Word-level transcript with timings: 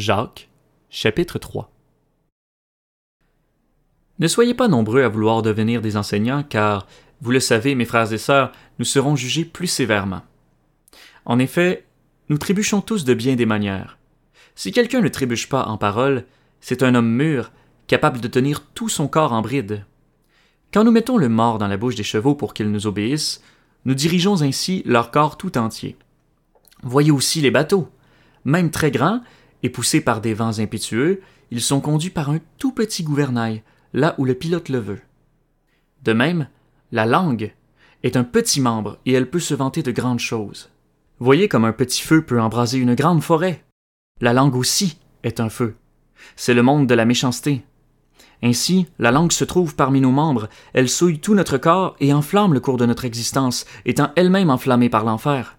Jacques, 0.00 0.48
chapitre 0.88 1.38
3 1.38 1.70
Ne 4.18 4.28
soyez 4.28 4.54
pas 4.54 4.66
nombreux 4.66 5.02
à 5.02 5.08
vouloir 5.08 5.42
devenir 5.42 5.82
des 5.82 5.98
enseignants, 5.98 6.42
car, 6.42 6.86
vous 7.20 7.32
le 7.32 7.38
savez, 7.38 7.74
mes 7.74 7.84
frères 7.84 8.10
et 8.10 8.16
sœurs, 8.16 8.50
nous 8.78 8.86
serons 8.86 9.14
jugés 9.14 9.44
plus 9.44 9.66
sévèrement. 9.66 10.22
En 11.26 11.38
effet, 11.38 11.84
nous 12.30 12.38
trébuchons 12.38 12.80
tous 12.80 13.04
de 13.04 13.12
bien 13.12 13.36
des 13.36 13.44
manières. 13.44 13.98
Si 14.54 14.72
quelqu'un 14.72 15.02
ne 15.02 15.08
trébuche 15.08 15.50
pas 15.50 15.66
en 15.66 15.76
parole, 15.76 16.24
c'est 16.62 16.82
un 16.82 16.94
homme 16.94 17.10
mûr, 17.10 17.52
capable 17.86 18.22
de 18.22 18.28
tenir 18.28 18.62
tout 18.72 18.88
son 18.88 19.06
corps 19.06 19.34
en 19.34 19.42
bride. 19.42 19.84
Quand 20.72 20.82
nous 20.82 20.92
mettons 20.92 21.18
le 21.18 21.28
mort 21.28 21.58
dans 21.58 21.68
la 21.68 21.76
bouche 21.76 21.96
des 21.96 22.04
chevaux 22.04 22.34
pour 22.34 22.54
qu'ils 22.54 22.72
nous 22.72 22.86
obéissent, 22.86 23.42
nous 23.84 23.94
dirigeons 23.94 24.40
ainsi 24.40 24.82
leur 24.86 25.10
corps 25.10 25.36
tout 25.36 25.58
entier. 25.58 25.94
Voyez 26.82 27.10
aussi 27.10 27.42
les 27.42 27.50
bateaux. 27.50 27.90
Même 28.46 28.70
très 28.70 28.90
grands, 28.90 29.20
et 29.62 29.70
poussés 29.70 30.00
par 30.00 30.20
des 30.20 30.34
vents 30.34 30.58
impétueux, 30.58 31.20
ils 31.50 31.60
sont 31.60 31.80
conduits 31.80 32.10
par 32.10 32.30
un 32.30 32.38
tout 32.58 32.72
petit 32.72 33.02
gouvernail, 33.02 33.62
là 33.92 34.14
où 34.18 34.24
le 34.24 34.34
pilote 34.34 34.68
le 34.68 34.78
veut. 34.78 35.00
De 36.02 36.12
même, 36.12 36.48
la 36.92 37.06
langue 37.06 37.52
est 38.02 38.16
un 38.16 38.24
petit 38.24 38.60
membre 38.60 38.98
et 39.06 39.12
elle 39.12 39.28
peut 39.28 39.40
se 39.40 39.54
vanter 39.54 39.82
de 39.82 39.92
grandes 39.92 40.20
choses. 40.20 40.70
Voyez 41.18 41.48
comme 41.48 41.64
un 41.64 41.72
petit 41.72 42.00
feu 42.00 42.22
peut 42.22 42.40
embraser 42.40 42.78
une 42.78 42.94
grande 42.94 43.22
forêt. 43.22 43.64
La 44.20 44.32
langue 44.32 44.56
aussi 44.56 44.98
est 45.22 45.40
un 45.40 45.50
feu. 45.50 45.76
C'est 46.36 46.54
le 46.54 46.62
monde 46.62 46.86
de 46.86 46.94
la 46.94 47.04
méchanceté. 47.04 47.62
Ainsi, 48.42 48.86
la 48.98 49.10
langue 49.10 49.32
se 49.32 49.44
trouve 49.44 49.74
parmi 49.74 50.00
nos 50.00 50.10
membres, 50.10 50.48
elle 50.72 50.88
souille 50.88 51.20
tout 51.20 51.34
notre 51.34 51.58
corps 51.58 51.94
et 52.00 52.14
enflamme 52.14 52.54
le 52.54 52.60
cours 52.60 52.78
de 52.78 52.86
notre 52.86 53.04
existence, 53.04 53.66
étant 53.84 54.12
elle-même 54.16 54.48
enflammée 54.48 54.88
par 54.88 55.04
l'enfer. 55.04 55.58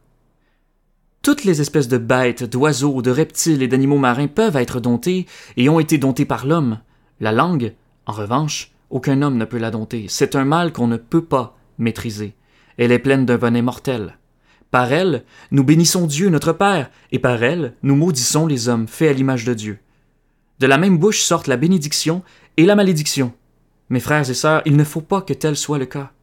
Toutes 1.21 1.43
les 1.43 1.61
espèces 1.61 1.87
de 1.87 1.99
bêtes, 1.99 2.43
d'oiseaux, 2.43 3.03
de 3.03 3.11
reptiles 3.11 3.61
et 3.61 3.67
d'animaux 3.67 3.99
marins 3.99 4.25
peuvent 4.25 4.55
être 4.55 4.79
domptées 4.79 5.27
et 5.55 5.69
ont 5.69 5.79
été 5.79 5.99
domptées 5.99 6.25
par 6.25 6.47
l'homme. 6.47 6.79
La 7.19 7.31
langue, 7.31 7.75
en 8.07 8.11
revanche, 8.11 8.71
aucun 8.89 9.21
homme 9.21 9.37
ne 9.37 9.45
peut 9.45 9.59
la 9.59 9.69
dompter. 9.69 10.07
C'est 10.09 10.35
un 10.35 10.45
mal 10.45 10.73
qu'on 10.73 10.87
ne 10.87 10.97
peut 10.97 11.23
pas 11.23 11.55
maîtriser. 11.77 12.33
Elle 12.77 12.91
est 12.91 12.97
pleine 12.97 13.27
d'un 13.27 13.37
venin 13.37 13.61
mortel. 13.61 14.17
Par 14.71 14.91
elle, 14.91 15.23
nous 15.51 15.63
bénissons 15.63 16.07
Dieu 16.07 16.29
notre 16.29 16.53
Père, 16.53 16.89
et 17.11 17.19
par 17.19 17.43
elle, 17.43 17.75
nous 17.83 17.95
maudissons 17.95 18.47
les 18.47 18.67
hommes 18.67 18.87
faits 18.87 19.11
à 19.11 19.13
l'image 19.13 19.45
de 19.45 19.53
Dieu. 19.53 19.77
De 20.59 20.65
la 20.65 20.79
même 20.79 20.97
bouche 20.97 21.21
sortent 21.21 21.47
la 21.47 21.57
bénédiction 21.57 22.23
et 22.57 22.65
la 22.65 22.75
malédiction. 22.75 23.31
Mes 23.89 23.99
frères 23.99 24.27
et 24.27 24.33
sœurs, 24.33 24.63
il 24.65 24.75
ne 24.75 24.83
faut 24.83 25.01
pas 25.01 25.21
que 25.21 25.33
tel 25.33 25.55
soit 25.55 25.77
le 25.77 25.85
cas. 25.85 26.13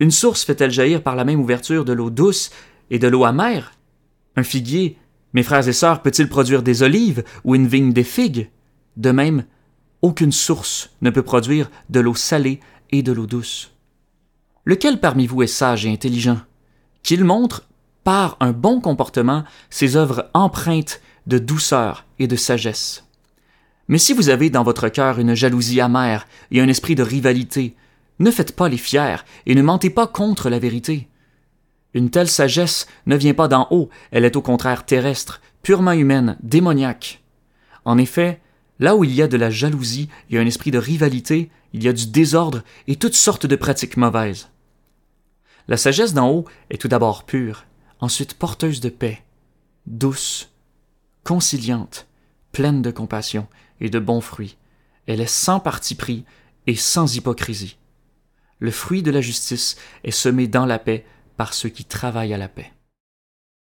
Une 0.00 0.10
source 0.10 0.44
fait-elle 0.44 0.72
jaillir 0.72 1.04
par 1.04 1.14
la 1.14 1.24
même 1.24 1.40
ouverture 1.40 1.84
de 1.84 1.92
l'eau 1.92 2.10
douce 2.10 2.50
et 2.90 2.98
de 2.98 3.06
l'eau 3.06 3.24
amère 3.24 3.72
un 4.36 4.42
figuier, 4.42 4.98
mes 5.32 5.42
frères 5.42 5.66
et 5.68 5.72
sœurs, 5.72 6.02
peut-il 6.02 6.28
produire 6.28 6.62
des 6.62 6.82
olives 6.82 7.24
ou 7.44 7.54
une 7.54 7.66
vigne 7.66 7.92
des 7.92 8.04
figues? 8.04 8.50
De 8.96 9.10
même, 9.10 9.44
aucune 10.02 10.32
source 10.32 10.90
ne 11.00 11.10
peut 11.10 11.22
produire 11.22 11.70
de 11.88 12.00
l'eau 12.00 12.14
salée 12.14 12.60
et 12.90 13.02
de 13.02 13.12
l'eau 13.12 13.26
douce. 13.26 13.72
Lequel 14.64 15.00
parmi 15.00 15.26
vous 15.26 15.42
est 15.42 15.46
sage 15.46 15.86
et 15.86 15.92
intelligent? 15.92 16.40
Qu'il 17.02 17.24
montre, 17.24 17.66
par 18.04 18.36
un 18.40 18.52
bon 18.52 18.80
comportement, 18.80 19.44
ses 19.70 19.96
œuvres 19.96 20.30
empreintes 20.34 21.00
de 21.26 21.38
douceur 21.38 22.04
et 22.18 22.26
de 22.26 22.36
sagesse. 22.36 23.06
Mais 23.88 23.98
si 23.98 24.12
vous 24.12 24.28
avez 24.28 24.50
dans 24.50 24.62
votre 24.62 24.88
cœur 24.88 25.18
une 25.18 25.34
jalousie 25.34 25.80
amère 25.80 26.26
et 26.50 26.60
un 26.60 26.68
esprit 26.68 26.94
de 26.94 27.02
rivalité, 27.02 27.76
ne 28.18 28.30
faites 28.30 28.54
pas 28.54 28.68
les 28.68 28.76
fiers 28.76 29.24
et 29.46 29.54
ne 29.54 29.62
mentez 29.62 29.90
pas 29.90 30.06
contre 30.06 30.48
la 30.50 30.58
vérité. 30.58 31.08
Une 31.94 32.10
telle 32.10 32.28
sagesse 32.28 32.86
ne 33.06 33.16
vient 33.16 33.34
pas 33.34 33.48
d'en 33.48 33.68
haut, 33.70 33.90
elle 34.10 34.24
est 34.24 34.36
au 34.36 34.42
contraire 34.42 34.86
terrestre, 34.86 35.40
purement 35.62 35.92
humaine, 35.92 36.36
démoniaque. 36.42 37.22
En 37.84 37.98
effet, 37.98 38.40
là 38.78 38.96
où 38.96 39.04
il 39.04 39.12
y 39.12 39.22
a 39.22 39.28
de 39.28 39.36
la 39.36 39.50
jalousie 39.50 40.08
et 40.30 40.38
un 40.38 40.46
esprit 40.46 40.70
de 40.70 40.78
rivalité, 40.78 41.50
il 41.72 41.82
y 41.82 41.88
a 41.88 41.92
du 41.92 42.06
désordre 42.06 42.62
et 42.86 42.96
toutes 42.96 43.14
sortes 43.14 43.46
de 43.46 43.56
pratiques 43.56 43.96
mauvaises. 43.96 44.48
La 45.68 45.76
sagesse 45.76 46.14
d'en 46.14 46.30
haut 46.30 46.44
est 46.70 46.80
tout 46.80 46.88
d'abord 46.88 47.24
pure, 47.24 47.66
ensuite 48.00 48.34
porteuse 48.34 48.80
de 48.80 48.88
paix, 48.88 49.22
douce, 49.86 50.50
conciliante, 51.24 52.06
pleine 52.50 52.82
de 52.82 52.90
compassion 52.90 53.46
et 53.80 53.90
de 53.90 53.98
bons 53.98 54.20
fruits. 54.20 54.56
Elle 55.06 55.20
est 55.20 55.26
sans 55.26 55.60
parti 55.60 55.94
pris 55.94 56.24
et 56.66 56.74
sans 56.74 57.16
hypocrisie. 57.16 57.76
Le 58.58 58.70
fruit 58.70 59.02
de 59.02 59.10
la 59.10 59.20
justice 59.20 59.76
est 60.04 60.12
semé 60.12 60.46
dans 60.46 60.66
la 60.66 60.78
paix 60.78 61.04
par 61.36 61.54
ceux 61.54 61.68
qui 61.68 61.84
travaillent 61.84 62.34
à 62.34 62.38
la 62.38 62.48
paix. 62.48 62.72